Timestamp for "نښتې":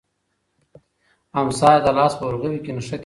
2.77-2.95